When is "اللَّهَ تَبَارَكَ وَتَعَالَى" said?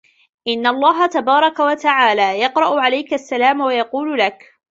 0.67-2.39